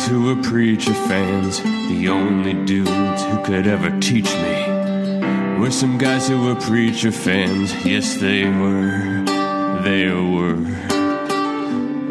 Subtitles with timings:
[0.00, 5.58] Guys who were preacher fans, the only dudes who could ever teach me.
[5.58, 9.24] Were some guys who were preacher fans, yes they were,
[9.82, 10.64] they were.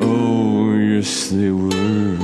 [0.02, 2.18] Oh, yes they were.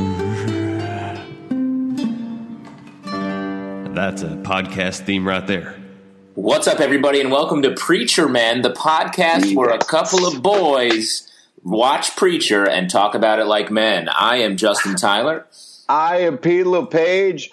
[3.93, 5.75] That's a podcast theme right there.
[6.35, 11.27] What's up, everybody, and welcome to Preacher Men, the podcast where a couple of boys
[11.65, 14.07] watch Preacher and talk about it like men.
[14.07, 15.45] I am Justin Tyler.
[15.89, 17.51] I am Pete LePage.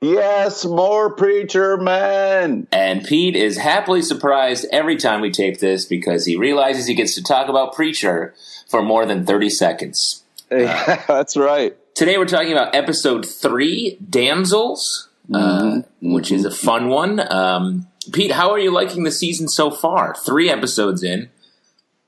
[0.00, 2.66] Yes, more Preacher Men.
[2.72, 7.14] And Pete is happily surprised every time we tape this because he realizes he gets
[7.16, 8.34] to talk about Preacher
[8.68, 10.24] for more than 30 seconds.
[10.52, 11.76] Yeah, uh, that's right.
[11.94, 16.12] Today we're talking about episode three, Damsels, uh, mm-hmm.
[16.12, 17.20] which is a fun one.
[17.32, 20.16] Um, Pete, how are you liking the season so far?
[20.16, 21.30] Three episodes in.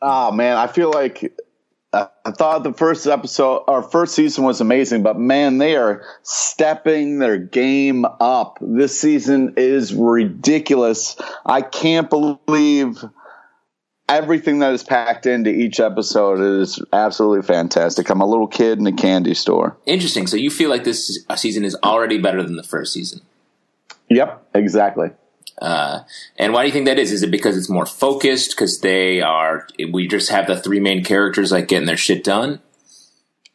[0.01, 1.33] Oh man, I feel like
[1.93, 7.19] I thought the first episode, our first season was amazing, but man, they are stepping
[7.19, 8.59] their game up.
[8.63, 11.17] This season is ridiculous.
[11.45, 13.05] I can't believe
[14.09, 18.09] everything that is packed into each episode is absolutely fantastic.
[18.09, 19.77] I'm a little kid in a candy store.
[19.85, 20.27] Interesting.
[20.27, 23.21] So you feel like this season is already better than the first season?
[24.09, 25.11] Yep, exactly.
[25.59, 26.01] Uh,
[26.37, 27.13] and why do you think that is?
[27.13, 28.51] Is it because it's more focused?
[28.51, 32.61] Because they are, we just have the three main characters like getting their shit done.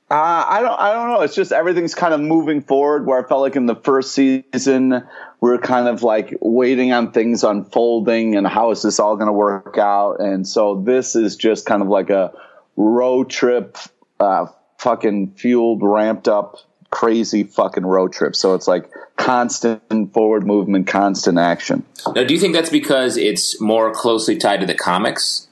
[0.09, 0.79] Uh, I don't.
[0.79, 1.21] I don't know.
[1.21, 3.05] It's just everything's kind of moving forward.
[3.05, 5.03] Where I felt like in the first season,
[5.41, 9.27] we are kind of like waiting on things unfolding and how is this all going
[9.27, 10.21] to work out.
[10.21, 12.31] And so this is just kind of like a
[12.77, 13.77] road trip,
[14.21, 14.45] uh,
[14.77, 16.55] fucking fueled, ramped up
[16.89, 18.35] crazy fucking road trip.
[18.35, 21.85] So it's like constant forward movement, constant action.
[22.15, 25.47] Now, do you think that's because it's more closely tied to the comics?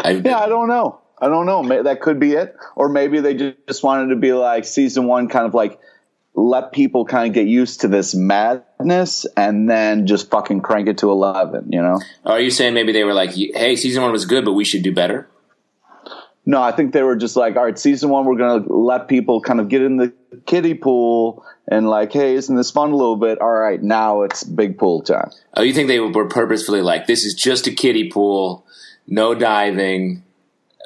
[0.00, 1.00] I've yeah, I don't know.
[1.20, 1.82] I don't know.
[1.82, 5.44] That could be it, or maybe they just wanted to be like season one, kind
[5.44, 5.78] of like
[6.34, 10.98] let people kind of get used to this madness, and then just fucking crank it
[10.98, 11.70] to eleven.
[11.70, 12.00] You know?
[12.24, 14.82] Are you saying maybe they were like, "Hey, season one was good, but we should
[14.82, 15.28] do better"?
[16.50, 19.06] No, I think they were just like, all right, season one, we're going to let
[19.06, 20.12] people kind of get in the
[20.46, 23.40] kiddie pool and like, hey, isn't this fun a little bit?
[23.40, 25.30] All right, now it's big pool time.
[25.54, 28.66] Oh, you think they were purposefully like, this is just a kiddie pool,
[29.06, 30.24] no diving,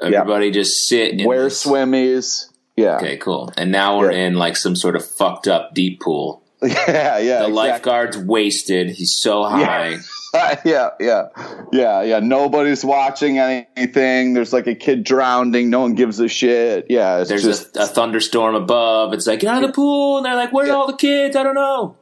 [0.02, 1.26] everybody just sit.
[1.26, 1.64] Wear this.
[1.64, 2.50] swimmies.
[2.76, 2.96] Yeah.
[2.96, 3.50] Okay, cool.
[3.56, 4.26] And now we're yeah.
[4.26, 6.42] in like some sort of fucked up deep pool.
[6.62, 7.18] Yeah, yeah.
[7.18, 7.52] The exactly.
[7.52, 8.90] lifeguard's wasted.
[8.90, 9.88] He's so high.
[9.88, 9.98] Yeah.
[10.64, 11.28] yeah, yeah,
[11.72, 12.18] yeah, yeah.
[12.18, 14.34] Nobody's watching anything.
[14.34, 15.70] There's like a kid drowning.
[15.70, 16.86] No one gives a shit.
[16.88, 19.12] Yeah, there's just, a, a, thunderstorm above.
[19.12, 20.74] It's like get out of the pool, and they're like, "Where are yeah.
[20.74, 21.96] all the kids?" I don't know.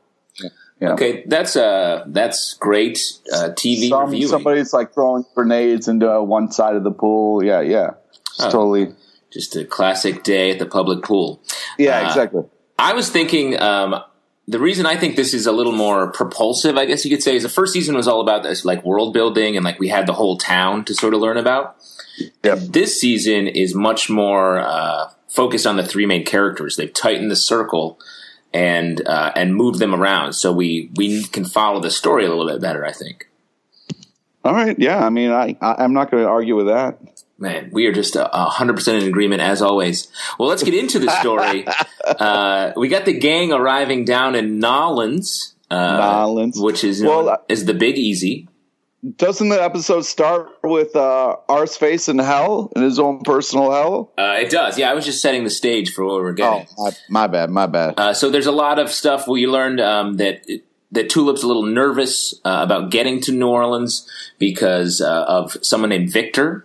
[0.80, 0.92] Yeah.
[0.94, 2.98] Okay, that's uh that's great
[3.32, 4.28] uh, TV Some, reviewing.
[4.28, 7.44] Somebody's like throwing grenades into one side of the pool.
[7.44, 7.90] Yeah, yeah,
[8.30, 8.94] it's oh, totally
[9.30, 11.42] just a classic day at the public pool.
[11.78, 12.42] Yeah, uh, exactly.
[12.78, 14.02] I was thinking um,
[14.48, 17.36] the reason I think this is a little more propulsive, I guess you could say,
[17.36, 20.06] is the first season was all about this like world building and like we had
[20.06, 21.76] the whole town to sort of learn about.
[22.42, 22.58] Yep.
[22.58, 26.76] This season is much more uh, focused on the three main characters.
[26.76, 27.98] They've tightened the circle
[28.52, 32.46] and uh, and moved them around, so we we can follow the story a little
[32.46, 32.84] bit better.
[32.84, 33.28] I think.
[34.44, 34.78] All right.
[34.78, 35.04] Yeah.
[35.04, 36.98] I mean, I, I am not going to argue with that.
[37.42, 40.06] Man, we are just a hundred percent in agreement as always.
[40.38, 41.66] Well, let's get into the story.
[42.06, 47.38] uh, we got the gang arriving down in Nolans, uh, Nolans, which is well, uh,
[47.48, 48.48] is the Big Easy.
[49.16, 54.12] Doesn't the episode start with uh, Arseface in hell in his own personal hell?
[54.16, 54.78] Uh, it does.
[54.78, 56.68] Yeah, I was just setting the stage for what we're getting.
[56.78, 57.98] Oh, my, my bad, my bad.
[57.98, 60.46] Uh, so there's a lot of stuff we learned um, that
[60.92, 64.08] that Tulip's a little nervous uh, about getting to New Orleans
[64.38, 66.64] because uh, of someone named Victor,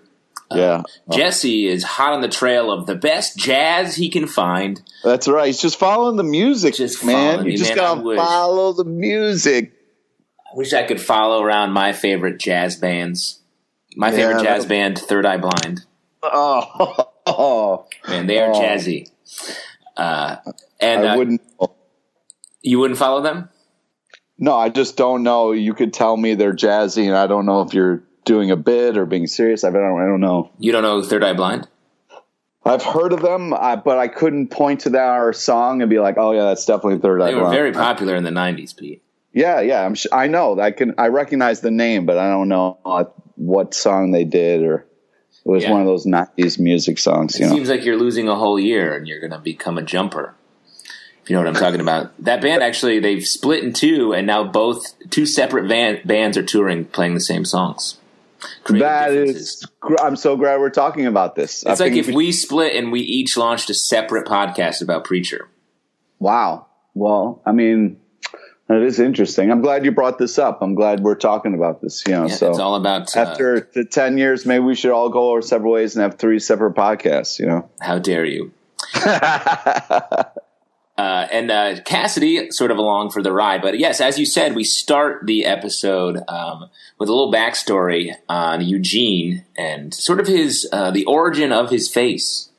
[0.52, 0.84] yeah.
[1.10, 4.82] Uh, Jesse is hot on the trail of the best jazz he can find.
[5.04, 5.48] That's right.
[5.48, 7.46] He's just following the music, just man.
[7.46, 9.74] You just man, gotta follow the music.
[10.52, 13.42] I wish I could follow around my favorite jazz bands.
[13.96, 15.82] My favorite jazz band, Third Eye Blind.
[16.24, 18.60] Oh, Oh, Man, they are Oh.
[18.60, 19.10] jazzy.
[19.98, 20.38] Uh,
[20.80, 21.42] and I uh, wouldn't.
[22.62, 23.50] you wouldn't follow them?
[24.38, 25.52] No, I just don't know.
[25.52, 28.98] You could tell me they're jazzy, and I don't know if you're doing a bit
[28.98, 29.64] or being serious.
[29.64, 30.00] I don't.
[30.00, 30.52] I don't know.
[30.60, 31.68] You don't know Third Eye Blind?
[32.64, 36.16] I've heard of them, uh, but I couldn't point to their song and be like,
[36.18, 39.02] "Oh yeah, that's definitely Third Eye They were Blind." very popular in the '90s, Pete.
[39.34, 39.86] Yeah, yeah.
[39.86, 39.96] I'm.
[39.96, 40.60] Sh- I know.
[40.60, 40.94] I can.
[40.98, 44.80] I recognize the name, but I don't know uh, what song they did, or
[45.46, 45.72] it was Yeah.
[45.72, 47.40] one of those '90s music songs.
[47.40, 47.56] You It know.
[47.56, 50.34] seems like you're losing a whole year and you're going to become a jumper.
[51.24, 52.12] If you know what I'm talking about.
[52.24, 56.44] That band actually, they've split in two, and now both two separate van, bands are
[56.44, 57.97] touring, playing the same songs.
[58.70, 59.66] That is.
[60.02, 61.66] I'm so glad we're talking about this.
[61.66, 64.82] I It's like think if we- we split and we each launched a separate podcast
[64.82, 65.48] about Preacher.
[66.20, 66.66] Wow.
[66.94, 68.00] Well, I mean,
[68.68, 69.52] that is interesting.
[69.52, 70.62] I'm glad you brought this up.
[70.62, 72.04] I'm glad we're talking about this.
[72.08, 74.92] You know, Yeah, so it's all about uh, after the 10 years, maybe we should
[74.92, 77.40] all go our separate ways and have three separate podcasts.
[77.40, 77.70] You know.
[77.80, 78.52] how dare you.
[80.98, 83.62] Uh, and uh, Cassidy sort of along for the ride.
[83.62, 88.62] But yes, as you said, we start the episode um, with a little backstory on
[88.66, 92.50] Eugene and sort of his uh, the origin of his face.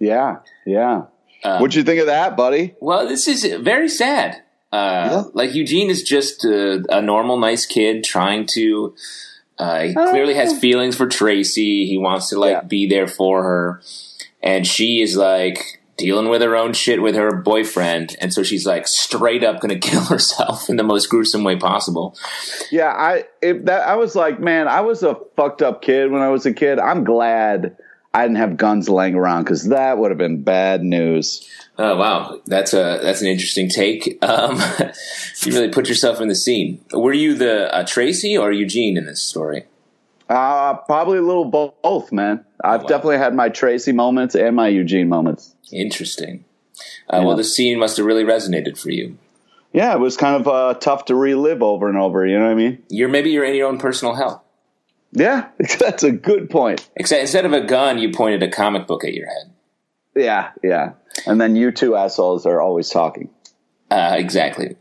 [0.00, 0.38] Yeah.
[0.66, 1.04] Yeah.
[1.44, 2.74] Um, What'd you think of that, buddy?
[2.80, 4.42] Well, this is very sad.
[4.72, 5.22] Uh, Yeah.
[5.32, 8.96] Like Eugene is just a, a normal, nice kid trying to.
[9.56, 11.86] Uh, he clearly has feelings for Tracy.
[11.86, 12.60] He wants to like Yeah.
[12.62, 13.82] be there for her,
[14.42, 18.64] and she is like dealing with her own shit with her boyfriend, and so she's
[18.64, 22.16] like straight up going to kill herself in the most gruesome way possible.
[22.70, 26.22] Yeah, I it, that I was like, man, I was a fucked up kid when
[26.22, 26.78] I was a kid.
[26.78, 27.76] I'm glad
[28.14, 31.46] I didn't have guns laying around because that would have been bad news.
[31.76, 34.18] Oh wow, that's a that's an interesting take.
[34.28, 34.60] Um,
[35.42, 36.84] you really put yourself in the scene.
[36.92, 39.64] Were you the uh, Tracy or Eugene in this story?
[40.28, 42.44] Uh, probably a little bo- both, man.
[42.62, 42.88] I've wow.
[42.88, 45.54] definitely had my Tracy moments and my Eugene moments.
[45.72, 46.44] Interesting.
[47.08, 49.16] Uh, Well, the scene must have really resonated for you.
[49.72, 52.26] Yeah, it was kind of uh, tough to relive over and over.
[52.26, 52.82] You know what I mean?
[52.88, 54.44] You're maybe you're in your own personal hell.
[55.12, 55.48] Yeah,
[55.78, 56.88] that's a good point.
[56.96, 59.52] Except instead of a gun, you pointed a comic book at your head.
[60.14, 60.92] Yeah, yeah.
[61.26, 63.30] And then you two assholes are always talking.
[63.90, 64.76] Uh, exactly.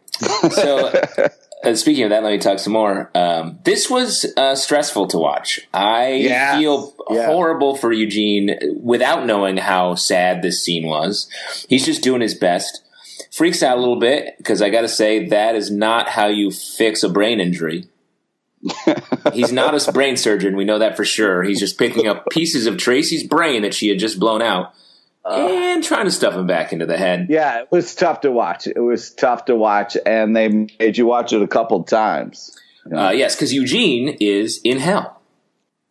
[0.52, 0.92] So,
[1.64, 3.10] uh, speaking of that, let me talk some more.
[3.16, 5.60] Um, this was uh, stressful to watch.
[5.74, 6.58] I Yes.
[6.60, 7.26] feel Yeah.
[7.28, 11.28] horrible for Eugene without knowing how sad this scene was.
[11.68, 12.82] He's just doing his best.
[13.32, 16.52] Freaks out a little bit because I got to say that is not how you
[16.52, 17.86] fix a brain injury.
[19.34, 20.56] He's not a brain surgeon.
[20.56, 21.44] We know that for sure.
[21.44, 24.74] He's just picking up pieces of Tracy's brain that she had just blown out
[25.36, 27.28] and trying to stuff him back into the head.
[27.30, 28.68] Yeah, it was tough to watch.
[28.68, 32.58] It was tough to watch, and they made you watch it a couple times.
[32.92, 35.22] Uh, yes, because Eugene is in hell.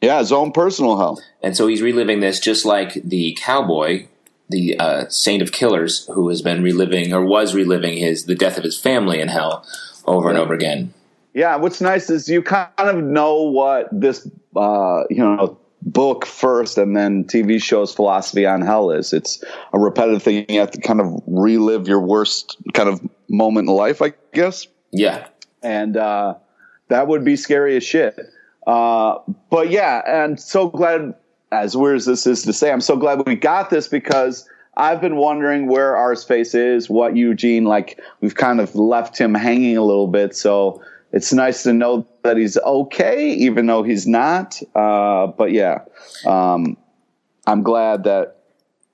[0.00, 1.22] Yeah, his own personal hell.
[1.42, 4.06] And so he's reliving this just like the cowboy,
[4.48, 8.58] the uh, saint of killers, who has been reliving or was reliving his the death
[8.58, 9.66] of his family in hell
[10.06, 10.92] over and over again.
[11.34, 16.76] Yeah, what's nice is you kind of know what this, uh, you know, book first
[16.76, 19.12] and then TV show's philosophy on hell is.
[19.12, 19.42] It's
[19.72, 20.44] a repetitive thing.
[20.48, 24.66] You have to kind of relive your worst kind of moment in life, I guess.
[24.90, 25.28] Yeah.
[25.62, 26.34] And uh,
[26.88, 28.18] that would be scary as shit.
[28.66, 29.18] Uh,
[29.48, 31.14] but yeah, and so glad,
[31.52, 35.00] as weird as this is to say, I'm so glad we got this because I've
[35.00, 39.84] been wondering where Arseface is, what Eugene, like, we've kind of left him hanging a
[39.84, 40.34] little bit.
[40.34, 40.82] So
[41.12, 44.60] it's nice to know that he's okay, even though he's not.
[44.74, 45.82] Uh, but yeah,
[46.26, 46.76] um,
[47.46, 48.36] I'm glad that,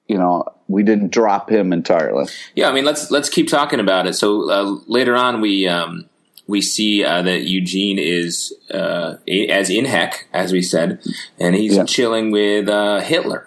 [0.06, 2.26] you know, we didn't drop him entirely.
[2.54, 4.14] Yeah, I mean let's let's keep talking about it.
[4.14, 6.08] So uh, later on we um,
[6.46, 9.16] we see uh, that Eugene is uh,
[9.48, 11.02] as in heck, as we said,
[11.38, 11.84] and he's Yeah.
[11.84, 13.46] chilling with uh, Hitler.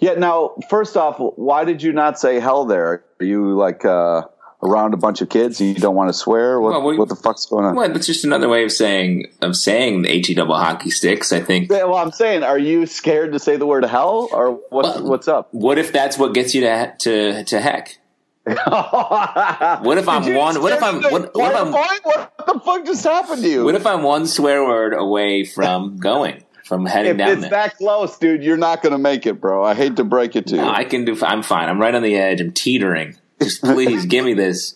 [0.00, 0.14] Yeah.
[0.14, 3.04] Now, first off, why did you not say hell there?
[3.20, 4.22] Are you like uh,
[4.62, 6.60] around a bunch of kids and you don't want to swear?
[6.60, 7.74] What, Well, we- what the fuck's going on?
[7.76, 11.32] Well, that's just another way of saying of saying the he double hockey sticks.
[11.32, 11.70] I think.
[11.70, 15.04] Yeah, well, I'm saying, are you scared to say the word hell, or what's Well-
[15.08, 15.48] what's up?
[15.52, 17.98] What if that's what gets you to to to heck?
[18.44, 20.60] What if I'm one?
[20.62, 21.02] What if I'm?
[21.02, 21.72] What, what if I'm?
[21.72, 23.64] What the fuck just happened to you?
[23.64, 27.50] What if I'm one swear word away from going from heading if down it's there?
[27.50, 29.64] that close, dude, you're not going to make it, bro.
[29.64, 30.62] I hate to break it to you.
[30.62, 31.16] I can do.
[31.22, 31.68] I'm fine.
[31.68, 32.40] I'm right on the edge.
[32.40, 33.16] I'm teetering.
[33.40, 34.74] Just please give me this.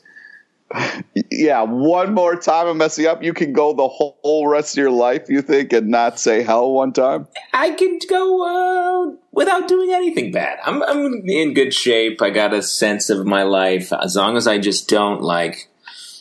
[1.31, 4.90] yeah, one more time and messing up, you can go the whole, rest of your
[4.90, 7.28] life, you think, and not say hell one time?
[7.52, 10.59] I can go uh, without doing anything bad.
[10.64, 12.23] I'm I'm in good shape.
[12.23, 13.92] I got a sense of my life.
[13.92, 15.69] As long as I just don't like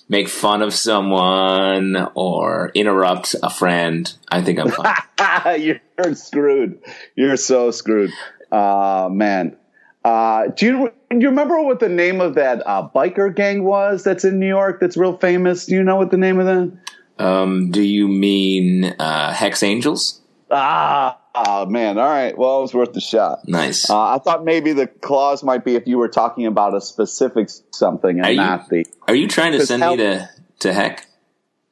[0.10, 5.62] make fun of someone or interrupt a friend, I think I'm fine.
[5.62, 6.80] you're screwed.
[7.16, 8.12] You're so screwed.
[8.52, 9.58] Uh, man.
[10.04, 14.24] Uh, do you you remember what the name of that uh, biker gang was that's
[14.24, 15.66] in New York that's real famous?
[15.66, 16.78] Do you know what the name of that?
[17.24, 20.22] Um, do you mean uh, Hex Angels?
[20.50, 21.98] Ah, oh, man.
[21.98, 22.38] All right.
[22.38, 23.48] Well, it was worth the shot.
[23.48, 23.90] Nice.
[23.90, 27.50] Uh, I thought maybe the clause might be if you were talking about a specific
[27.72, 28.86] something and Are you- the.
[29.08, 31.06] Are you trying to send hell- me to to Heck?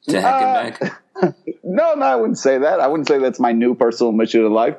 [0.08, 1.02] To Heck and back?
[1.62, 2.80] No, no, I wouldn't say that.
[2.80, 4.76] I wouldn't say that's my new personal mission in life.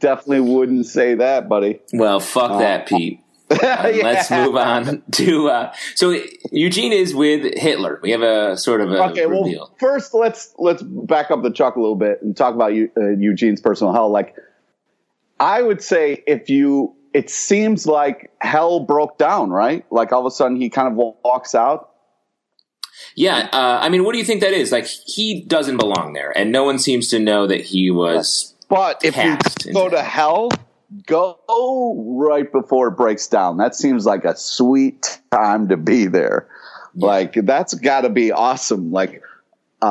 [0.00, 1.80] Definitely wouldn't say that, buddy.
[1.92, 3.20] Well, fuck that, Pete.
[3.60, 6.16] Uh, Let's move on to uh, so
[6.52, 7.98] Eugene is with Hitler.
[8.02, 9.74] We have a sort of a Okay, well, reveal.
[9.80, 13.60] first let's let's back up the truck a little bit and talk about uh, Eugene's
[13.60, 14.08] personal hell.
[14.10, 14.36] Like,
[15.40, 19.84] I would say if you, it seems like hell broke down, right?
[19.90, 21.90] Like all of a sudden he kind of walks out.
[23.16, 24.70] Yeah, uh, I mean, what do you think that is?
[24.70, 28.54] Like, he doesn't belong there, and no one seems to know that he was.
[28.68, 30.50] But if you go to hell,
[31.06, 33.56] go right before it breaks down.
[33.58, 36.48] That seems like a sweet time to be there.
[36.94, 38.90] Like that's got to be awesome.
[38.90, 39.22] Like
[39.80, 39.84] uh,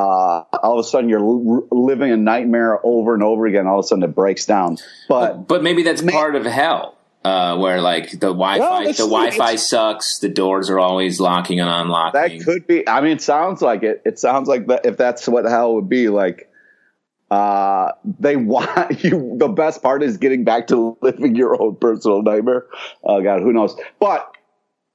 [0.62, 3.68] all of a sudden you're l- living a nightmare over and over again.
[3.68, 4.78] All of a sudden it breaks down.
[5.08, 8.94] But But maybe that's Ma- part of hell, uh, where like the Wi-Fi, Well, the
[9.08, 10.20] Wi-Fi sucks.
[10.20, 12.40] The doors are always locking and unlocking.
[12.40, 12.88] that could be.
[12.88, 14.02] I mean, it sounds like it.
[14.06, 14.86] It sounds like that.
[14.86, 16.49] If that's what hell would be like.
[17.32, 19.36] Uh, they want you.
[19.38, 22.66] The best part is getting back to living your own personal nightmare.
[23.04, 23.76] Oh God, who knows?
[24.00, 24.36] But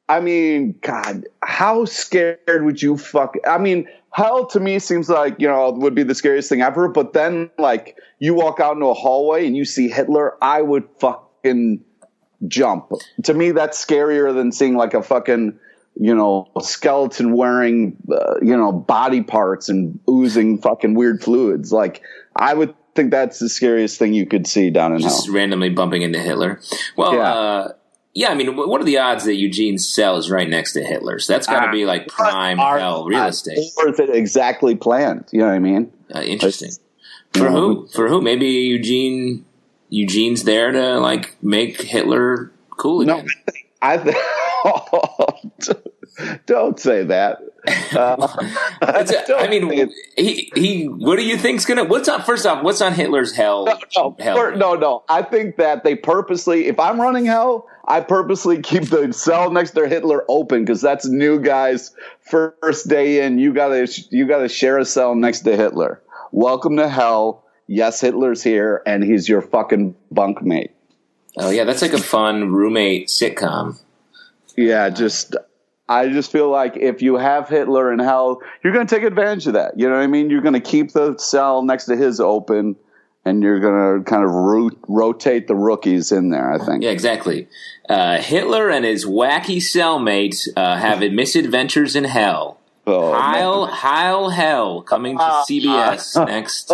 [0.08, 3.36] I mean, God, how scared would you fuck?
[3.48, 6.88] I mean, hell to me seems like you know would be the scariest thing ever.
[6.88, 10.88] But then, like, you walk out into a hallway and you see Hitler, I would
[10.98, 11.82] fucking
[12.48, 12.92] jump.
[13.24, 15.58] To me, that's scarier than seeing like a fucking
[15.96, 21.72] you know skeleton wearing uh, you know body parts and oozing fucking weird fluids.
[21.72, 22.02] Like,
[22.36, 25.34] I would think that's the scariest thing you could see down in just hell.
[25.34, 26.60] randomly bumping into Hitler.
[26.96, 27.34] Well, Yeah.
[27.34, 27.72] uh,
[28.14, 28.28] yeah.
[28.30, 31.26] I mean, what are the odds that Eugene's cell is right next to Hitler's?
[31.26, 33.58] That's got to Ah, be like prime Are- hell real estate.
[33.78, 35.24] Or is it exactly planned?
[35.32, 35.92] You know what I mean?
[36.14, 36.70] Uh, interesting.
[37.32, 37.88] For know, who?
[37.88, 38.20] For who?
[38.22, 39.44] Maybe Eugene.
[39.90, 43.28] Eugene's there to like make Hitler cool No, again.
[43.82, 44.16] I th-
[46.46, 47.38] don't say that.
[47.66, 48.28] Uh,
[48.82, 50.84] I mean, he he.
[50.84, 51.84] What do you think's gonna?
[51.84, 52.22] What's on?
[52.22, 53.64] First off, what's on Hitler's hell?
[53.96, 55.04] no, hell or- no, no.
[55.08, 59.70] I think that they purposely, if I'm running hell, I purposely keep the cell next
[59.72, 61.94] to Hitler open because that's new guys.
[62.20, 66.02] First day in, you gotta you gotta share a cell next to Hitler.
[66.32, 67.44] Welcome to hell.
[67.66, 70.70] Yes, Hitler's here, and he's your fucking bunkmate.
[71.38, 73.80] Oh yeah, that's like a fun roommate sitcom.
[74.56, 75.34] Yeah, just
[75.88, 79.46] I just feel like if you have Hitler in hell, you're going to take advantage
[79.46, 79.78] of that.
[79.78, 80.30] You know what I mean?
[80.30, 82.76] You're going to keep the cell next to his open,
[83.24, 86.52] and you're going to kind of root, rotate the rookies in there.
[86.52, 86.82] I think.
[86.82, 87.48] Yeah, exactly.
[87.88, 92.60] Uh, Hitler and his wacky cellmates uh, have misadventures in hell.
[92.86, 93.20] Oh, man.
[93.20, 96.70] Heil, Heil Hell coming to CBS next.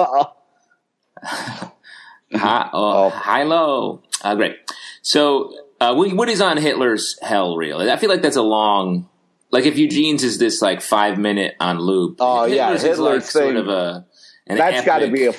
[2.32, 4.02] Hi, oh, Hilo.
[4.22, 4.56] Uh, great.
[5.02, 7.78] So, uh, what is on Hitler's hell reel?
[7.80, 9.08] I feel like that's a long.
[9.50, 12.18] Like if Eugene's is this like five minute on loop.
[12.20, 14.06] Oh, yeah, is Hitler's like sort of a.
[14.46, 15.32] An That's got to be a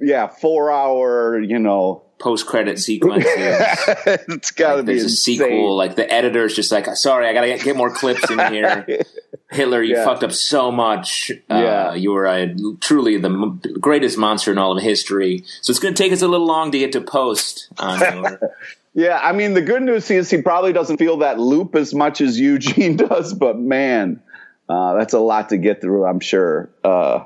[0.00, 1.38] yeah four hour.
[1.40, 3.24] You know, post credit sequence.
[3.28, 5.76] it's got to be There's a sequel.
[5.76, 8.86] Like the editor's just like, sorry, I gotta get, get more clips in here.
[9.50, 10.04] Hitler, you Yeah.
[10.04, 11.30] fucked up so much.
[11.50, 11.94] Uh, Yeah.
[11.94, 12.46] You were uh,
[12.80, 15.44] truly the m- greatest monster in all of history.
[15.62, 18.40] So it's going to take us a little long to get to post on your.
[18.98, 22.20] Yeah, I mean the good news is he probably doesn't feel that loop as much
[22.20, 24.20] as Eugene does, but man,
[24.68, 26.04] uh, that's a lot to get through.
[26.04, 26.68] I'm sure.
[26.82, 27.22] Uh,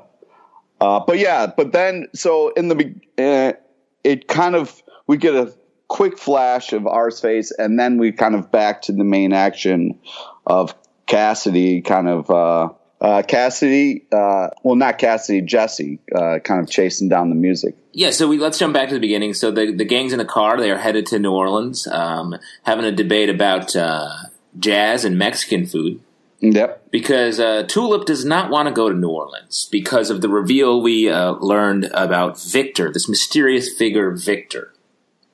[0.79, 3.57] uh, but yeah, but then so in the uh,
[4.03, 5.51] it kind of we get a
[5.87, 9.99] quick flash of Arseface, and then we kind of back to the main action
[10.45, 10.75] of
[11.07, 12.77] Cassidy, kind of.
[13.03, 17.75] Uh, Cassidy, uh, well, not Cassidy, Jesse, uh, kind of chasing down the music.
[17.91, 19.33] Yeah, so we let's jump back to the beginning.
[19.33, 20.57] So the the gang's in a car.
[20.57, 24.09] They are headed to New Orleans, um, having a debate about uh,
[24.57, 25.99] jazz and Mexican food.
[26.39, 26.91] Yep.
[26.91, 30.81] because uh, Tulip does not want to go to New Orleans because of the reveal
[30.81, 34.73] we uh, learned about Victor, this mysterious figure, Victor.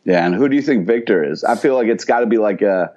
[0.05, 1.43] Yeah, and who do you think Victor is?
[1.43, 2.93] I feel like it's got to be like a,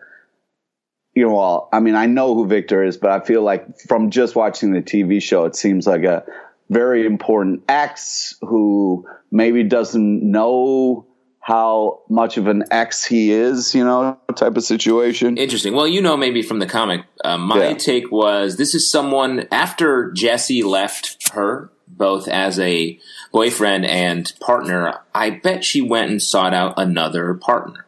[1.15, 4.11] you know, well, I mean, I know who Victor is, but I feel like from
[4.11, 6.25] just watching the TV show, it seems like a
[6.71, 11.07] very important ex who maybe doesn't know
[11.41, 15.37] how much of an ex he is, you know, type of situation.
[15.37, 15.75] Interesting.
[15.75, 17.75] Well, you know, maybe from the comic, uh, my Yeah.
[17.75, 22.99] take was this is someone after Jesse left her, both as a
[23.33, 24.95] boyfriend and partner.
[25.15, 27.82] I bet she went and sought out another partner.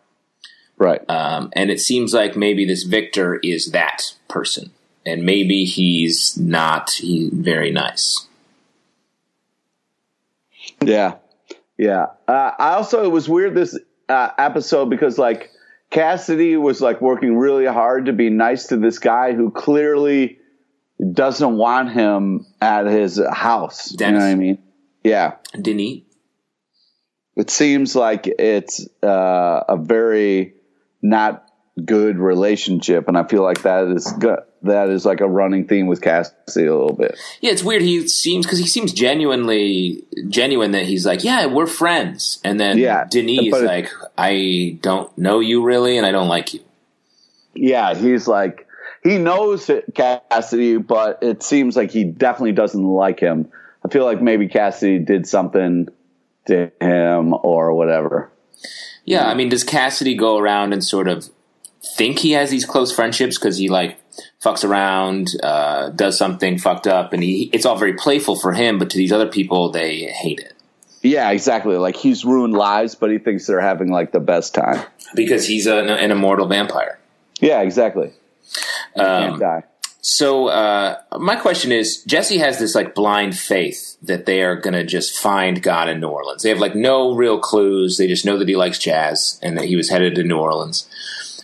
[0.84, 1.00] Right.
[1.08, 4.70] Um, and it seems like maybe this Victor is that person,
[5.06, 8.26] and maybe he's not he, very nice.
[10.82, 11.14] Yeah,
[11.78, 12.08] yeah.
[12.28, 13.78] Uh, I also it was weird this
[14.10, 15.50] uh, episode because like
[15.88, 20.38] Cassidy was like working really hard to be nice to this guy who clearly
[21.12, 23.88] doesn't want him at his house.
[23.88, 24.12] Dennis.
[24.12, 24.58] You know what I mean?
[25.02, 25.36] Yeah.
[25.58, 26.02] Denis.
[27.36, 30.54] It seems like it's uh, a very
[31.04, 31.48] not
[31.84, 34.40] good relationship, and I feel like that is good.
[34.62, 37.18] That is like a running theme with Cassidy a little bit.
[37.40, 37.82] Yeah, it's weird.
[37.82, 42.78] He seems because he seems genuinely genuine that he's like, yeah, we're friends, and then
[42.78, 46.60] Yeah, Denis but like, I don't know you really, and I don't like you.
[47.54, 48.66] Yeah, he's like
[49.02, 53.50] he knows it, Cassidy, but it seems like he definitely doesn't like him.
[53.84, 55.88] I feel like maybe Cassidy did something
[56.46, 58.30] to him or whatever.
[59.04, 61.28] Yeah, I mean, does Cassidy go around and sort of
[61.96, 63.98] think he has these close friendships because he like
[64.42, 68.78] fucks around, uh, does something fucked up, and he it's all very playful for him,
[68.78, 70.54] but to these other people, they hate it
[71.02, 71.76] Yeah, exactly.
[71.76, 74.82] Like he's ruined lives, but he thinks they're having like the best time.
[75.14, 76.98] because he's a, an immortal vampire.
[77.40, 78.12] Yeah, exactly.
[78.96, 79.64] Can't Um, die.
[80.04, 84.74] So uh, my question is, Jesse has this like blind faith that they are going
[84.74, 86.42] to just find God in New Orleans.
[86.42, 87.96] They have like no real clues.
[87.96, 90.86] They just know that he likes jazz and that he was headed to New Orleans.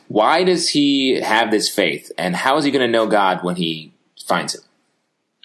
[0.08, 3.56] Why does he have this faith, and how is he going to know God when
[3.56, 3.92] he
[4.26, 4.62] finds him?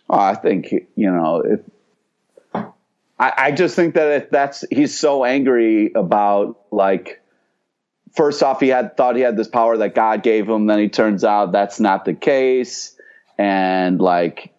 [0.09, 1.41] Oh, I think you know.
[1.45, 1.59] If,
[3.17, 7.21] I, I just think that if that's he's so angry about like.
[8.15, 10.67] First off, he had thought he had this power that God gave him.
[10.67, 12.94] Then he turns out that's not the case,
[13.37, 14.53] and like,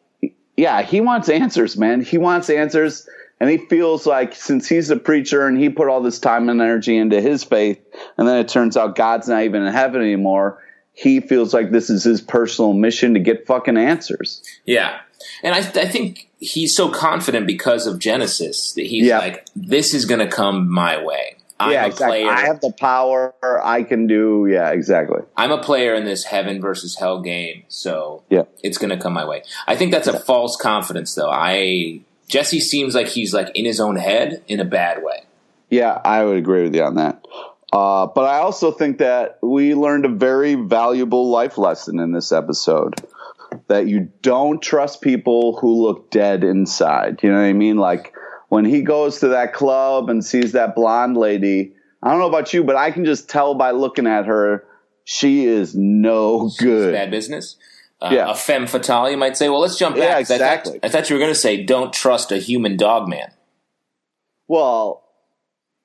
[0.56, 2.00] yeah, he wants answers, man.
[2.00, 3.08] He wants answers,
[3.40, 6.60] and he feels like since he's a preacher and he put all this time and
[6.60, 7.78] energy into his faith,
[8.16, 10.62] and then it turns out God's not even in heaven anymore.
[10.92, 14.42] He feels like this is his personal mission to get fucking answers.
[14.64, 14.98] Yeah.
[15.42, 19.18] And I, I think he's so confident because of Genesis that he's Yeah.
[19.18, 21.36] like, this is going to come my way.
[21.58, 22.20] I'm yeah, a exactly.
[22.22, 22.30] player.
[22.30, 23.34] I have the power.
[23.64, 24.46] I can do.
[24.50, 25.20] Yeah, exactly.
[25.36, 28.42] I'm a player in this heaven versus hell game, so Yeah.
[28.62, 29.42] it's going to come my way.
[29.66, 31.30] I think that's a false confidence, though.
[31.30, 35.22] I Jesse seems like he's like in his own head in a bad way.
[35.70, 37.24] Yeah, I would agree with you on that.
[37.72, 42.32] Uh, but I also think that we learned a very valuable life lesson in this
[42.32, 42.94] episode
[43.68, 47.20] that you don't trust people who look dead inside.
[47.22, 47.76] You know what I mean?
[47.76, 48.12] Like
[48.48, 52.52] when he goes to that club and sees that blonde lady, I don't know about
[52.54, 54.64] you, but I can just tell by looking at her,
[55.04, 56.92] she is no good.
[56.92, 57.56] Bad business.
[58.00, 58.30] Uh, Yeah.
[58.30, 59.48] A femme fatale, you might say.
[59.48, 60.04] Well, let's jump back.
[60.04, 60.80] Yeah, 'cause I thought- exactly.
[60.82, 63.30] I thought you were going to say, don't trust a human dog man.
[64.48, 65.02] Well,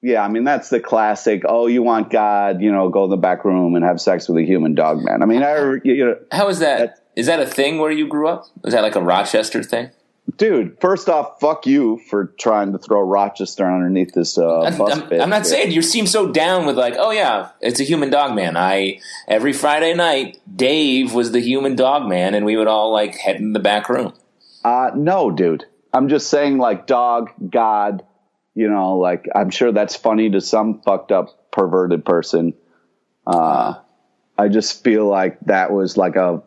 [0.01, 1.43] yeah, I mean that's the classic.
[1.47, 2.61] Oh, you want God?
[2.61, 5.21] You know, go in the back room and have sex with a human dog man.
[5.21, 6.59] I mean, I, you know, How is?
[6.59, 8.45] That- Is that a thing where you grew up?
[8.65, 9.89] Is that like a Rochester thing?
[10.37, 10.77] Dude.
[10.79, 15.21] First off, fuck you for trying to throw Rochester underneath this uh, I'm, bus I'm-
[15.21, 18.35] I'm not saying you seem so down with like, oh yeah, it's a human dog
[18.35, 18.57] man.
[18.57, 23.15] I every Friday night, Dave was the human dog man, and we would all like
[23.15, 24.13] head in the back room.
[24.63, 25.65] Uh, no, dude.
[25.93, 28.03] I'm just saying, like, dog, God.
[28.53, 32.53] You know, like I'm sure that's funny to some fucked up perverted person.
[33.25, 33.75] Uh,
[34.37, 36.43] I just feel like that was like a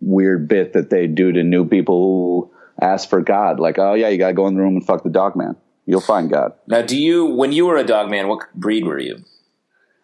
[0.00, 3.60] weird bit that they do to new people who ask for God.
[3.60, 5.56] Like, oh yeah, you gotta go in the room and fuck the dog man.
[5.86, 6.52] You'll find God.
[6.68, 9.24] Now, do you when you were a dog man, what breed were you?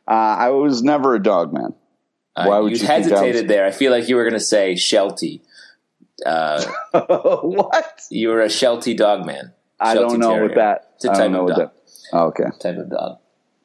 [0.08, 1.74] Uh, I was never a dog man.
[2.34, 3.64] Uh, Why would you you think I was- hesitated there?
[3.66, 5.42] I feel like you were going to say Sheltie.
[6.24, 8.02] Uh, what?
[8.10, 9.52] you were a Sheltie dog man.
[9.80, 10.42] I don't know Terrier.
[10.48, 10.90] what that.
[10.96, 11.70] It's a I type don't know of what dog.
[11.70, 11.72] that.
[12.12, 12.44] Oh, okay.
[12.60, 13.18] Type of dog.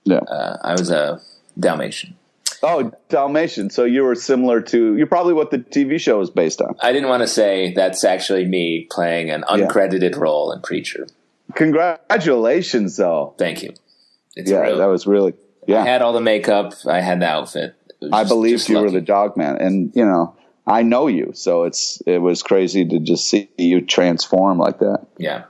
[0.03, 0.17] Yeah.
[0.17, 1.19] Uh, I was a
[1.59, 2.15] Dalmatian.
[2.63, 3.69] Oh, Dalmatian.
[3.71, 4.95] So you were similar to.
[4.95, 6.75] You're probably what the TV show is based on.
[6.81, 9.65] I didn't want to say that's actually me playing an Yeah.
[9.67, 11.07] uncredited role in Preacher.
[11.55, 13.33] Congratulations, though.
[13.37, 13.73] Thank you.
[14.35, 14.77] It's Yeah, real.
[14.77, 15.33] that was really.
[15.67, 16.73] Yeah, I had all the makeup.
[16.87, 17.75] I had the outfit.
[18.01, 21.07] It I just- believed just you were the dog man, and you know, I know
[21.07, 25.05] you, so it's it was crazy to just see you transform like that.
[25.17, 25.43] Yeah.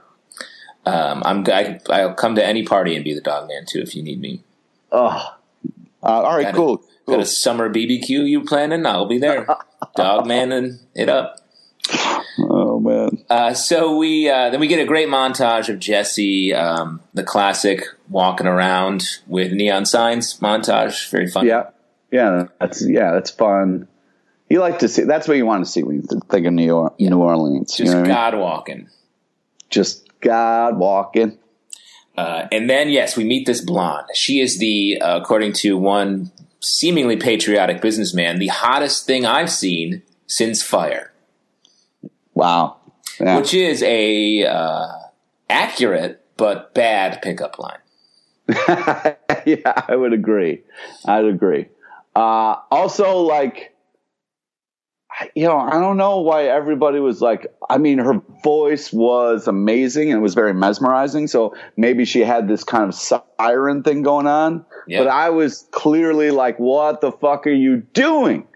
[0.84, 1.44] Um, I'm.
[1.48, 4.20] I, I'll come to any party and be the dog man too if you need
[4.20, 4.42] me.
[4.90, 5.34] Oh,
[6.02, 6.82] uh, all right, cool.
[7.06, 8.86] Got a summer BBQ you planning?
[8.86, 9.46] I'll be there.
[9.96, 11.36] dog manning it up.
[12.38, 17.00] Oh man, Uh, so we uh, then we get a great montage of Jesse, um,
[17.12, 21.10] the classic walking around with neon signs montage.
[21.10, 21.46] Very fun.
[21.46, 21.70] yeah,
[22.10, 23.86] yeah, that's yeah, that's fun.
[24.48, 25.02] You like to see.
[25.04, 27.78] That's what you want to see when you th- think of New York, New Orleans.
[27.78, 28.16] you Just know what I mean?
[28.16, 28.88] God walking.
[29.68, 31.38] Just God walking.
[32.16, 34.06] Uh, and then, yes, we meet this blonde.
[34.14, 36.30] She is the, uh, according to one
[36.62, 41.12] seemingly patriotic businessman, the hottest thing I've seen since Fire.
[42.34, 42.78] Wow.
[43.20, 43.36] Yeah.
[43.36, 44.88] Which is a uh,
[45.50, 47.78] accurate but bad pickup line.
[49.44, 50.62] yeah, I would agree.
[51.04, 51.68] I'd agree.
[52.14, 53.71] Uh, also, like,
[55.34, 60.10] you know, I don't know why everybody was like, I mean, her voice was amazing
[60.10, 61.28] and it was very mesmerizing.
[61.28, 64.64] So maybe she had this kind of siren thing going on.
[64.86, 65.00] Yeah.
[65.00, 68.46] But I was clearly like, what the fuck are you doing?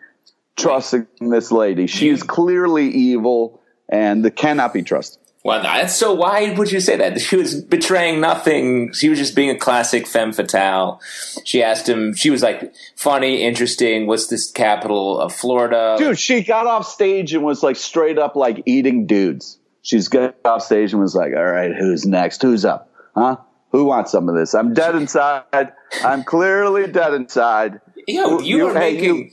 [0.57, 1.87] Trusting this lady.
[1.87, 5.23] She is clearly evil and cannot be trusted.
[5.47, 6.13] Well, that's so.
[6.13, 7.21] Why would you say that?
[7.21, 8.93] She was betraying nothing.
[8.93, 11.01] She was just being a classic femme fatale.
[11.45, 12.17] She asked him.
[12.17, 14.09] She was like funny, interesting.
[14.09, 15.95] What's this capital of Florida?
[15.99, 19.61] Dude, she got off stage and was like straight up like eating dudes.
[19.83, 22.43] She's got off stage and was like, "All right, who's next?
[22.43, 22.91] Who's up?
[23.15, 23.37] Huh?
[23.71, 24.53] Who wants some of this?
[24.53, 25.73] I'm dead inside.
[26.03, 29.17] I'm clearly dead inside." Yo, you, you were making.
[29.17, 29.31] You,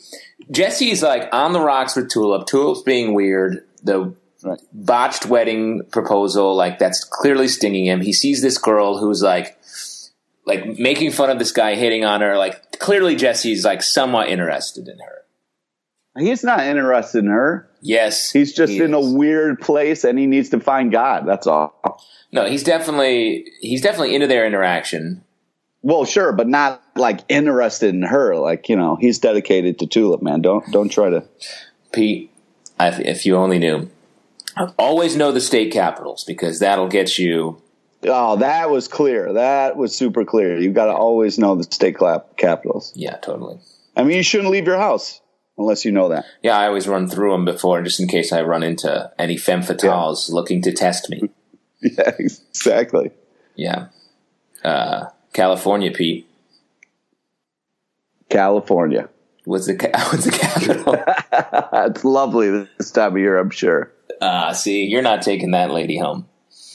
[0.51, 2.45] Jesse's like on the rocks with Tulip.
[2.45, 3.65] Tulip's being weird.
[3.81, 4.13] The
[4.43, 4.59] Right.
[4.73, 8.01] Botched wedding proposal, like that's clearly stinging him.
[8.01, 9.57] He sees this girl who's like,
[10.45, 12.37] like making fun of this guy hitting on her.
[12.37, 15.23] Like clearly Jesse's like somewhat interested in her.
[16.17, 17.69] He's not interested in her.
[17.81, 19.05] Yes, he's just he in is.
[19.05, 21.25] a weird place, and he needs to find God.
[21.25, 21.99] That's all.
[22.31, 25.23] No, he's definitely he's definitely into their interaction.
[25.81, 28.35] Well, sure, but not like interested in her.
[28.35, 30.41] Like you know, he's dedicated to Tulip, man.
[30.41, 31.23] Don't don't try to.
[31.91, 32.31] Pete,
[32.79, 33.89] if you only knew,
[34.77, 37.61] Always know the state capitals because that'll get you.
[38.03, 39.33] Oh, that was clear.
[39.33, 40.59] That was super clear.
[40.59, 41.97] You've got to always know the state
[42.37, 42.91] capitals.
[42.95, 43.59] Yeah, totally.
[43.95, 45.21] I mean, you shouldn't leave your house
[45.57, 46.25] unless you know that.
[46.41, 49.61] Yeah, I always run through them before, just in case I run into any femme
[49.61, 50.35] fatales yeah.
[50.35, 51.29] looking to test me.
[51.81, 53.11] yeah, exactly.
[53.55, 53.87] Yeah.
[54.63, 56.27] Uh, California, Pete.
[58.29, 59.09] California.
[59.45, 59.73] What's the
[60.11, 60.95] what's the capital?
[61.87, 63.91] it's lovely this time of year, I'm sure.
[64.23, 66.27] Uh, see, you're not taking that lady home.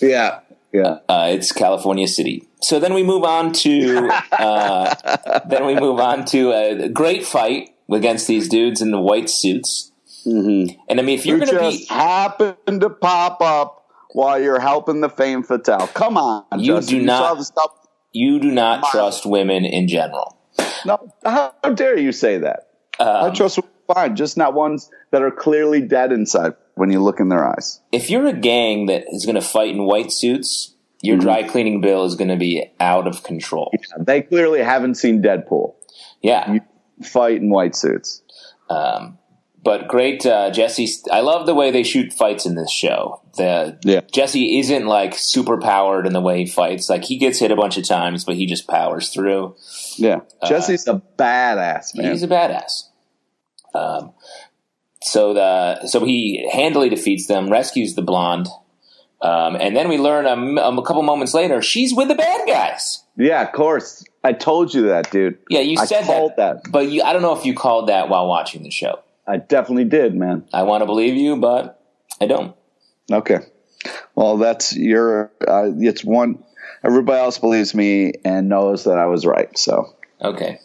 [0.03, 0.99] Yeah, yeah.
[1.09, 2.47] Uh, it's California City.
[2.61, 7.71] So then we move on to uh, then we move on to a great fight
[7.91, 9.91] against these dudes in the white suits.
[10.27, 10.79] Mm-hmm.
[10.91, 15.01] And I mean, if you're going to be happen to pop up while you're helping
[15.01, 16.99] the femme fatale, come on, you Justin.
[16.99, 17.39] do not.
[18.13, 20.37] You, you do not trust women in general.
[20.85, 22.69] No, how dare you say that?
[22.99, 23.59] Um, I trust
[23.93, 27.81] fine, just not ones that are clearly dead inside when you look in their eyes.
[27.93, 31.25] If you're a gang that is going to fight in white suits, your mm-hmm.
[31.25, 33.73] dry cleaning bill is going to be out of control.
[33.99, 35.75] They clearly haven't seen Deadpool.
[36.23, 36.61] Yeah, you
[37.03, 38.23] fight in white suits.
[38.69, 39.19] Um,
[39.63, 40.89] but great, uh, Jesse.
[41.11, 43.23] I love the way they shoot fights in this show.
[43.37, 44.01] The yeah.
[44.13, 46.89] Jesse isn't like super powered in the way he fights.
[46.89, 49.57] Like he gets hit a bunch of times, but he just powers through.
[49.97, 52.13] Yeah, uh, Jesse's uh, a badass man.
[52.13, 52.85] He's a badass.
[53.75, 54.13] Um,
[55.03, 58.49] so the so he handily defeats them, rescues the blonde,
[59.21, 63.03] um, and then we learn a, a, couple moments later she's with the bad guys.
[63.17, 64.05] Yeah, of course.
[64.23, 65.39] I told you that, dude.
[65.49, 68.29] Yeah, you said that, that, but you, I don't know if you called that while
[68.29, 69.01] watching the show.
[69.27, 70.45] I definitely did, man.
[70.53, 71.83] I want to believe you, but
[72.21, 72.55] I don't.
[73.11, 73.39] Okay.
[74.15, 75.33] Well, that's your.
[75.47, 76.45] Uh, it's one.
[76.85, 79.57] Everybody else believes me and knows that I was right.
[79.59, 79.95] So.
[80.23, 80.61] Okay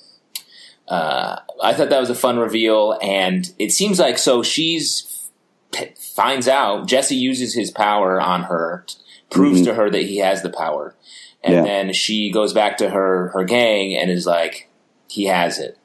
[0.88, 5.30] uh, I thought that was a fun reveal, and it seems like so she's
[5.72, 8.86] p- finds out Jesse uses his power on her,
[9.30, 9.68] proves mm-hmm.
[9.68, 10.96] to her that he has the power,
[11.44, 11.64] and yeah.
[11.64, 14.70] then she goes back to her her gang and is like,
[15.08, 15.78] he has it.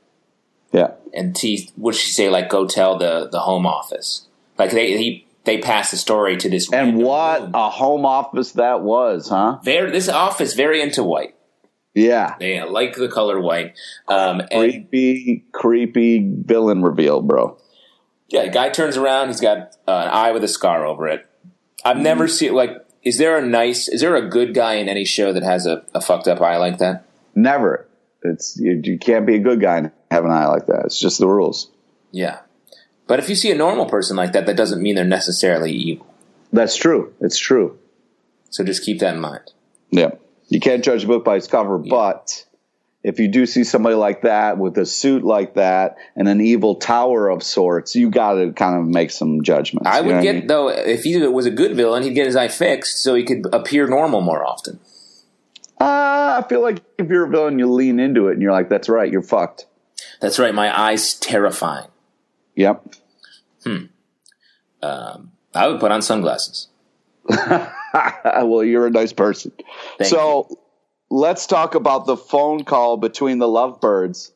[0.72, 4.26] Yeah, and he would she say like go tell the the home office
[4.58, 7.54] like they he they pass the story to this and what room.
[7.54, 9.58] a home office that was, huh?
[9.62, 11.34] Very this office very into white.
[11.98, 13.76] Yeah, yeah, like the color white.
[14.06, 17.58] Um, creepy, creepy villain reveal, bro.
[18.28, 19.28] Yeah, guy turns around.
[19.28, 21.26] He's got uh, an eye with a scar over it.
[21.84, 22.84] I've mm never seen like.
[23.02, 23.88] Is there a nice?
[23.88, 26.56] Is there a good guy in any show that has a, a fucked up eye
[26.56, 27.04] like that?
[27.34, 27.88] Never.
[28.22, 30.84] It's you, you can't be a good guy and have an eye like that.
[30.84, 31.68] It's just the rules.
[32.12, 32.40] Yeah,
[33.08, 36.06] but if you see a normal person like that, that doesn't mean they're necessarily evil.
[36.52, 37.12] That's true.
[37.20, 37.76] It's true.
[38.50, 39.50] So just keep that in mind.
[39.90, 40.12] Yeah
[40.48, 41.90] you can't judge a book by its cover, yeah.
[41.90, 42.44] but
[43.04, 46.76] if you do see somebody like that with a suit like that and an evil
[46.76, 49.88] tower of sorts, you got to kind of make some judgments.
[49.88, 50.46] I would get I mean?
[50.48, 53.46] though if he was a good villain, he'd get his eye fixed so he could
[53.52, 54.80] appear normal more often.
[55.80, 58.68] Uh, I feel like if you're a villain, you lean into it and you're like,
[58.68, 59.66] "That's right, you're fucked."
[60.20, 60.52] That's right.
[60.52, 61.86] My eyes terrifying.
[62.56, 62.94] Yep.
[63.64, 63.84] Hmm.
[64.82, 66.68] Um, I would put on sunglasses.
[68.24, 69.52] well, you're a nice person.
[69.98, 70.56] Thank so you.
[71.10, 74.32] let's talk about the phone call between the lovebirds.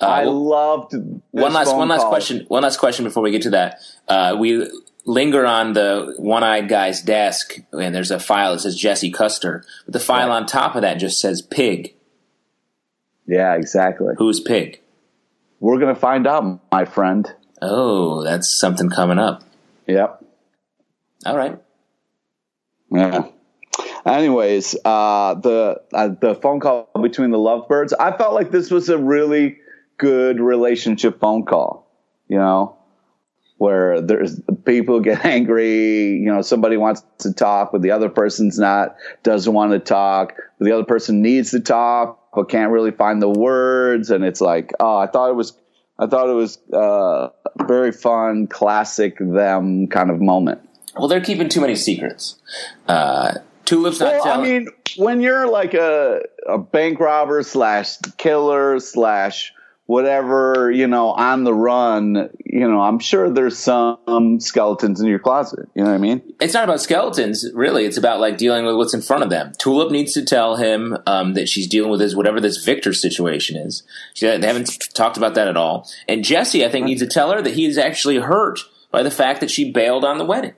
[0.00, 0.94] Uh, I loved
[1.30, 2.10] one last one last call.
[2.10, 2.44] question.
[2.48, 3.80] One last question before we get to that.
[4.06, 4.68] Uh, we
[5.06, 9.92] linger on the one-eyed guy's desk, and there's a file that says Jesse Custer, but
[9.92, 11.94] the file on top of that just says Pig.
[13.26, 14.14] Yeah, exactly.
[14.18, 14.80] Who's Pig?
[15.60, 17.32] We're gonna find out, my friend.
[17.62, 19.42] Oh, that's something coming up.
[19.86, 20.24] Yep.
[21.24, 21.58] All right.
[22.96, 23.28] Yeah.
[24.06, 28.88] Anyways, uh, the uh, the phone call between the lovebirds, I felt like this was
[28.88, 29.58] a really
[29.98, 31.90] good relationship phone call.
[32.28, 32.76] You know,
[33.58, 36.18] where there's people get angry.
[36.18, 40.34] You know, somebody wants to talk, but the other person's not doesn't want to talk.
[40.58, 44.10] But the other person needs to talk, but can't really find the words.
[44.10, 45.52] And it's like, oh, I thought it was,
[45.98, 47.30] I thought it was uh,
[47.66, 50.60] very fun, classic them kind of moment.
[50.96, 52.38] Well, they're keeping too many secrets.
[52.88, 58.78] Uh, Tulip's not Well, I mean, when you're like a, a bank robber slash killer
[58.80, 59.52] slash
[59.86, 65.18] whatever, you know, on the run, you know, I'm sure there's some skeletons in your
[65.18, 65.68] closet.
[65.74, 66.22] You know what I mean?
[66.40, 67.84] it's not about skeletons, really.
[67.84, 69.52] It's about like dealing with what's in front of them.
[69.58, 73.56] Tulip needs to tell him um, that she's dealing with this whatever this Victor situation
[73.56, 73.84] is.
[74.14, 75.88] She, they haven't talked about that at all.
[76.08, 79.10] And Jesse, I think, needs to tell her that he is actually hurt by the
[79.10, 80.54] fact that she bailed on the wedding.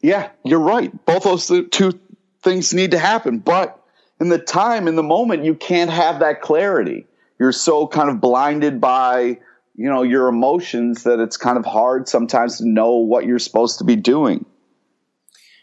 [0.00, 0.92] Yeah, you're right.
[1.04, 1.98] Both those two
[2.42, 3.38] things need to happen.
[3.38, 3.82] But
[4.20, 7.06] in the time, in the moment, you can't have that clarity.
[7.38, 9.38] You're so kind of blinded by,
[9.74, 13.78] you know, your emotions that it's kind of hard sometimes to know what you're supposed
[13.78, 14.46] to be doing.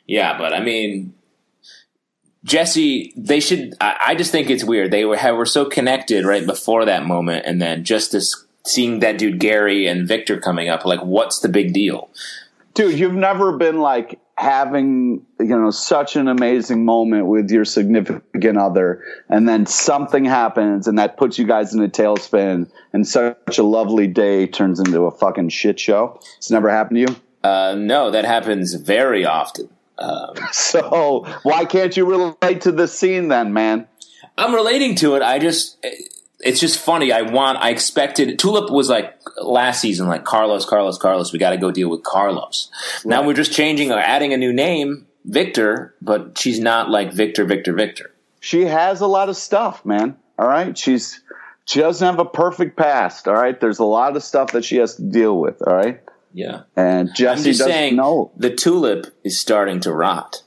[0.06, 1.13] Yeah, but I mean,
[2.43, 3.74] Jesse, they should.
[3.80, 4.91] I, I just think it's weird.
[4.91, 9.00] They were have, were so connected right before that moment, and then just this seeing
[9.00, 10.86] that dude Gary and Victor coming up.
[10.86, 12.10] Like, what's the big deal?
[12.74, 18.58] dude you've never been like having you know such an amazing moment with your significant
[18.58, 23.58] other and then something happens and that puts you guys in a tailspin and such
[23.60, 27.76] a lovely day turns into a fucking shit show it's never happened to you Uh,
[27.78, 29.67] no, that happens very often.
[29.98, 33.88] Um, so why can't you relate to this scene then man
[34.38, 35.22] I'm relating to it.
[35.22, 35.78] I just,
[36.44, 37.12] it's just funny.
[37.12, 41.32] I want, I expected, Tulip was like last season, like Carlos, Carlos, Carlos.
[41.34, 42.70] We got to go deal with Carlos.
[43.06, 47.46] Now we're just changing or adding a new name, Victor, but she's not like Victor,
[47.46, 48.12] Victor, Victor.
[48.40, 51.22] she has a lot of stuff man all right she's
[51.66, 54.78] she doesn't have a perfect past all right there's a lot of stuff that she
[54.78, 56.02] has to deal with all right
[56.34, 56.64] Yeah.
[56.76, 60.42] and jesse doesn't saying know the tulip is starting to rot.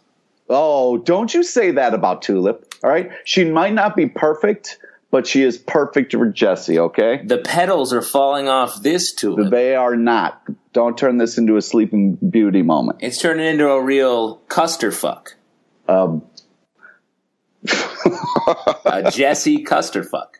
[0.51, 2.75] Oh, don't you say that about Tulip.
[2.85, 3.11] All right.
[3.25, 4.79] She might not be perfect,
[5.11, 7.23] but she is perfect for Jesse, okay?
[7.25, 9.51] The petals are falling off this tulip.
[9.51, 10.43] They are not.
[10.73, 12.99] Don't turn this into a sleeping beauty moment.
[13.03, 15.29] It's turning into a real clusterfuck.
[15.89, 16.23] Um,
[18.85, 20.35] A Jesse clusterfuck.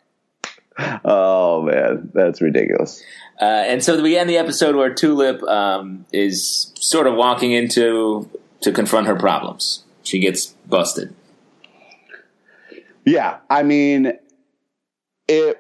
[1.05, 2.11] oh, man.
[2.13, 3.03] That's ridiculous.
[3.41, 8.29] Uh, and so we end the episode where Tulip um, is sort of walking into
[8.61, 9.85] to confront her problems.
[10.03, 11.15] She gets busted.
[13.05, 13.39] Yeah.
[13.49, 14.13] I mean,
[15.29, 15.59] it,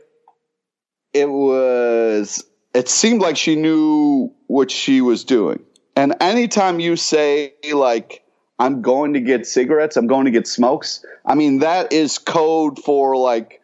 [1.13, 5.63] it was, it seemed like she knew what she was doing.
[5.97, 8.23] And anytime you say, like,
[8.59, 12.79] I'm going to get cigarettes, I'm going to get smokes, I mean, that is code
[12.79, 13.61] for, like,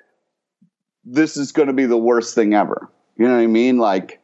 [1.05, 2.91] this is going to be the worst thing ever.
[3.17, 3.79] You know what I mean?
[3.79, 4.21] Like,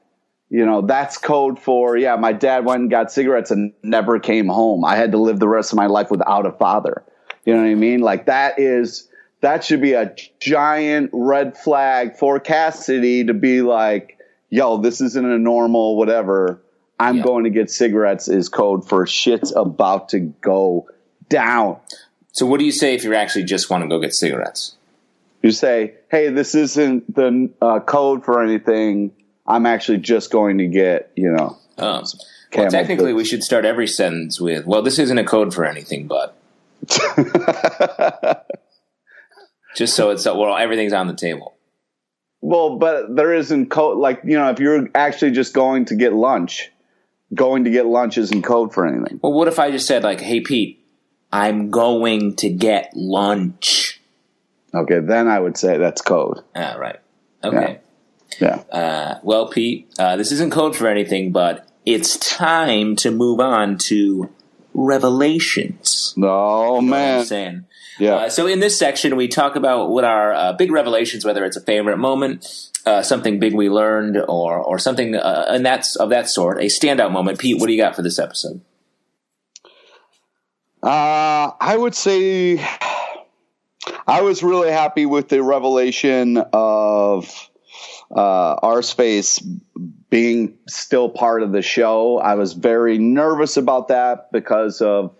[0.48, 4.48] you know, that's code for, yeah, my dad went and got cigarettes and never came
[4.48, 4.84] home.
[4.84, 7.04] I had to live the rest of my life without a father.
[7.44, 8.00] You know what I mean?
[8.00, 9.08] Like, that is,
[9.40, 14.18] that should be a giant red flag for Cassidy to be like,
[14.50, 16.60] yo, this isn't a normal whatever.
[16.98, 17.22] I'm Yeah.
[17.22, 20.88] going to get cigarettes is code for shit's about to go
[21.28, 21.76] down.
[22.32, 24.74] So what do you say if you actually just want to go get cigarettes?
[25.42, 29.12] You say, hey, this isn't the uh, code for anything.
[29.46, 32.04] I'm actually just going to get, you know, Um,
[32.56, 36.08] well, technically, we should start every sentence with, "Well, this isn't a code for anything,
[36.08, 36.34] but."
[39.76, 41.54] just so it's well, everything's on the table.
[42.40, 43.98] Well, but there isn't code.
[43.98, 46.70] Like, you know, if you're actually just going to get lunch,
[47.34, 49.18] going to get lunch isn't code for anything.
[49.22, 50.84] Well, what if I just said like, "Hey, Pete,
[51.32, 54.00] I'm going to get lunch."
[54.74, 56.42] Okay, then I would say that's code.
[56.54, 57.00] Ah, right.
[57.42, 57.80] Okay.
[58.40, 58.56] Yeah.
[58.70, 63.78] Uh, well, Pete, uh, this isn't code for anything, but it's time to move on
[63.78, 64.28] to
[64.74, 66.14] revelations.
[66.16, 67.66] Oh, You know what I'm man.
[67.98, 68.14] Yeah.
[68.14, 71.56] Uh, so in this section, we talk about what our uh, big revelations, whether it's
[71.56, 76.10] a favorite moment, uh, something big we learned, or or something, uh, and that's of
[76.10, 77.38] that sort, a standout moment.
[77.38, 78.60] Pete, what do you got for this episode?
[80.82, 82.64] Uh, I would say
[84.06, 87.50] I was really happy with the revelation of
[88.14, 89.42] uh, Arseface
[90.08, 92.18] being still part of the show.
[92.18, 95.14] I was very nervous about that because of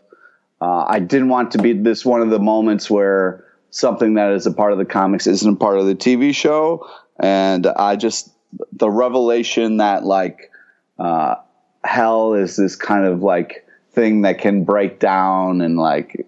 [0.61, 4.47] uh, I didn't want to be this one of the moments where something that is
[4.47, 8.31] a part of the comics isn't a part of the TV show, and I just
[8.73, 10.51] the revelation that like
[10.99, 11.37] uh,
[11.85, 16.27] hell is this kind of like thing that can break down and like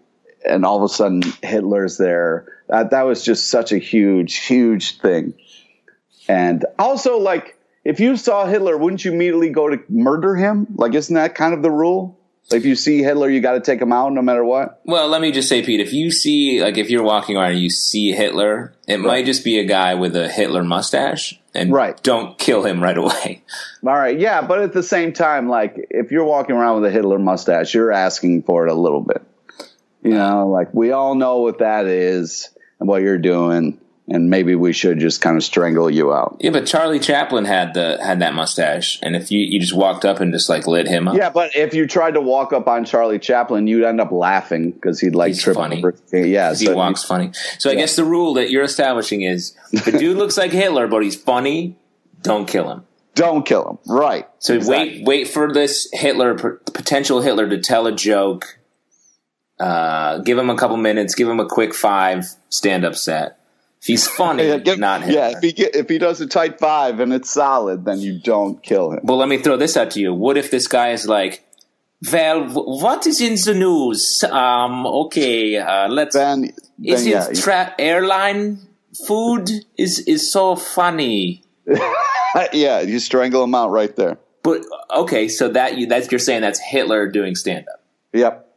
[0.49, 2.47] and all of a sudden Hitler's there.
[2.69, 5.35] That that was just such a huge, huge thing.
[6.29, 10.69] And also, like, if you saw Hitler, wouldn't you immediately go to murder him?
[10.77, 12.20] Like, isn't that kind of the rule?
[12.53, 14.81] If you see Hitler, you got to take him out no matter what.
[14.85, 17.61] Well, let me just say, Pete, if you see, like, if you're walking around and
[17.61, 19.07] you see Hitler, it right.
[19.07, 22.03] might just be a guy with a Hitler mustache, and right.
[22.03, 23.45] don't kill him right away.
[23.87, 26.93] All right, yeah, but at the same time, like, if you're walking around with a
[26.93, 29.23] Hitler mustache, you're asking for it a little bit.
[30.03, 32.49] You know, like we all know what that is
[32.79, 33.79] and what you're doing
[34.11, 36.37] and maybe we should just kind of strangle you out.
[36.41, 40.05] Yeah, but Charlie Chaplin had the had that mustache, and if you you just walked
[40.05, 41.31] up and just like lit him up, yeah.
[41.31, 45.01] But if you tried to walk up on Charlie Chaplin, you'd end up laughing because
[45.01, 45.79] he'd like He's trip funny.
[45.79, 45.95] over.
[46.13, 47.31] Yeah, he walks funny.
[47.59, 51.03] So I guess the rule that you're establishing is the dude looks like Hitler, but
[51.05, 51.77] he's funny.
[52.23, 52.85] Don't kill him.
[53.15, 53.79] Don't kill him.
[53.87, 54.29] Right.
[54.41, 54.99] So exactly.
[54.99, 58.59] wait, wait for this Hitler potential Hitler to tell a joke.
[59.59, 61.15] Uh, give him a couple minutes.
[61.15, 63.40] Give him a quick five stand up set
[63.83, 65.15] he's funny, yeah, give, not him.
[65.15, 68.19] Yeah, if he get, if he does a tight five and it's solid, then you
[68.19, 69.01] don't kill him.
[69.03, 70.15] Well, let me throw this out to you.
[70.15, 71.45] What if this guy is like,
[72.11, 74.25] well, what is in the news?
[74.25, 76.15] Um, okay, uh, let's.
[76.15, 78.59] Then, then is yeah, it tra- airline
[79.07, 81.43] food is is so funny?
[82.53, 84.19] yeah, you strangle him out right there.
[84.43, 84.63] But
[84.95, 87.83] okay, so that you that's you're saying that's Hitler doing stand up.
[88.13, 88.50] Yep.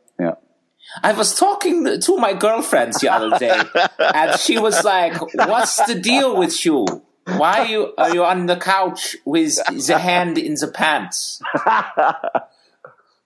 [1.01, 3.60] I was talking to my girlfriends the other day,
[3.99, 6.86] and she was like, "What's the deal with you?
[7.25, 9.56] Why are you are you on the couch with
[9.88, 11.41] the hand in the pants?"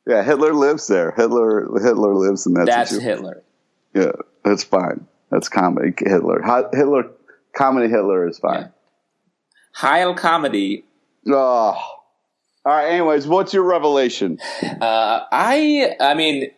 [0.08, 1.12] yeah, Hitler lives there.
[1.12, 2.67] Hitler Hitler lives in that.
[2.67, 3.10] That's situation.
[3.10, 3.43] Hitler.
[3.93, 4.12] Yeah,
[4.43, 5.08] that's fine.
[5.30, 6.41] That's comedy Hitler.
[6.71, 7.12] Hitler
[7.56, 8.62] comedy Hitler is fine.
[8.62, 8.67] Yeah.
[9.73, 10.86] Heil comedy.
[11.27, 11.34] Oh.
[11.34, 12.88] All right.
[12.88, 14.39] Anyways, what's your revelation?
[14.62, 16.51] Uh, I, I mean,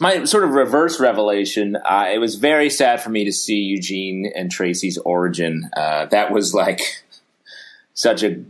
[0.00, 1.76] my sort of reverse revelation.
[1.76, 5.70] Uh, it was very sad for me to see Eugene and Tracy's origin.
[5.76, 6.80] Uh, that was like
[7.94, 8.42] such a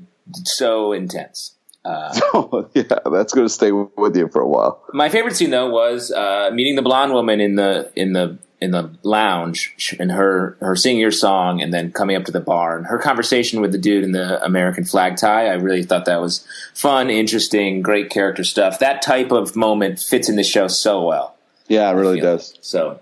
[0.44, 1.52] so intense.
[1.84, 4.82] Uh, oh, yeah, that's going to stay with you for a while.
[4.92, 8.70] My favorite scene though was uh, meeting the blonde woman in the in the in
[8.70, 12.78] the lounge and her her singing your song and then coming up to the bar
[12.78, 15.48] and her conversation with the dude in the American flag tie.
[15.48, 18.78] I really thought that was fun, interesting, great character stuff.
[18.78, 21.33] That type of moment fits in the show so well.
[21.68, 22.58] Yeah, it really does.
[22.60, 23.00] So,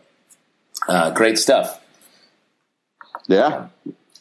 [0.88, 1.81] uh, great stuff.
[3.29, 3.68] Yeah.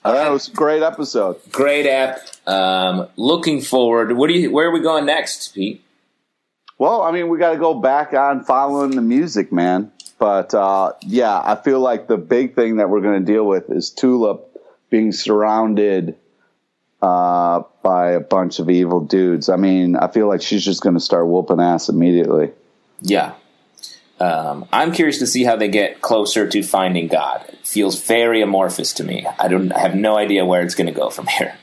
[0.04, 1.40] Uh, that was a great episode.
[1.52, 2.20] Great app.
[2.48, 4.14] Um, looking forward.
[4.14, 4.52] What do you?
[4.52, 5.84] Where are we going next, Pete?
[6.78, 9.92] Well, I mean, we got to go back on following the music, man.
[10.18, 13.70] But uh, yeah, I feel like the big thing that we're going to deal with
[13.70, 14.48] is Tulip
[14.90, 16.16] being surrounded
[17.02, 19.50] uh, by a bunch of evil dudes.
[19.50, 22.52] I mean, I feel like she's just going to start whooping ass immediately.
[23.02, 23.34] Yeah,
[24.22, 27.44] um, I'm curious to see how they get closer to finding God.
[27.50, 29.26] It feels very amorphous to me.
[29.40, 31.58] I don't I have no idea where it's going to go from here.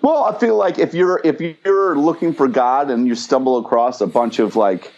[0.00, 4.00] Well, I feel like if you're if you're looking for God and you stumble across
[4.00, 4.92] a bunch of like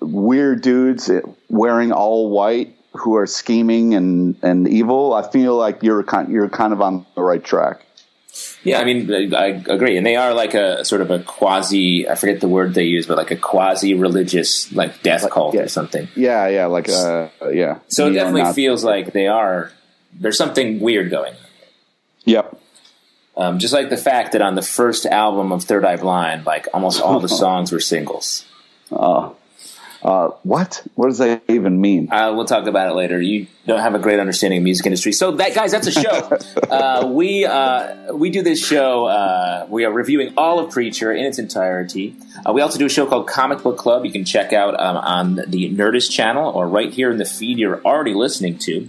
[0.00, 1.10] weird dudes
[1.50, 6.48] wearing all white who are scheming and and evil, I feel like you're kind you're
[6.48, 7.84] kind of on the right track.
[8.64, 12.40] Yeah, I mean, I agree, and they are like a sort of a quasi—I forget
[12.40, 15.62] the word they use, but like a quasi-religious, like death cult yeah.
[15.62, 16.08] or something.
[16.14, 17.80] Yeah, yeah, like uh, yeah.
[17.88, 19.72] So it definitely not- feels like they are.
[20.12, 21.34] There's something weird going.
[22.24, 22.60] Yep.
[23.36, 26.68] Um, just like the fact that on the first album of Third Eye Blind, like
[26.72, 28.44] almost all the songs were singles.
[28.92, 29.36] Oh,
[30.04, 30.82] uh, what?
[30.96, 32.12] What does that even mean?
[32.12, 33.20] Uh, we'll talk about it later.
[33.20, 35.12] You don't have a great understanding of music industry.
[35.12, 36.38] So that, guys, that's a show.
[36.70, 39.06] uh, we uh, we do this show.
[39.06, 42.16] Uh, we are reviewing all of Preacher in its entirety.
[42.44, 44.04] Uh, we also do a show called Comic Book Club.
[44.04, 47.58] You can check out um, on the Nerdist channel or right here in the feed
[47.58, 48.88] you're already listening to.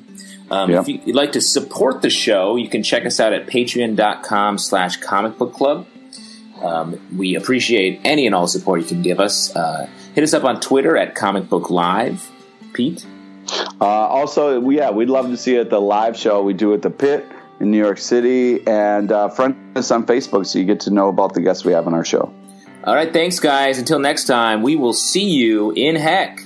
[0.49, 0.88] Um, yep.
[0.88, 4.97] If you'd like to support the show, you can check us out at patreon.com slash
[4.97, 5.88] comic book club.
[6.64, 9.55] Um, we appreciate any and all support you can give us.
[9.55, 12.30] Uh, hit us up on Twitter at Comic Book Live.
[12.74, 13.05] Pete?
[13.80, 16.82] Uh, also, yeah, we'd love to see you at the live show we do at
[16.82, 17.26] the Pit
[17.59, 18.66] in New York City.
[18.68, 21.74] And uh, friend us on Facebook so you get to know about the guests we
[21.74, 22.34] have on our show.
[22.86, 23.78] All right, thanks, guys.
[23.78, 26.39] Until next time, we will see you in heck.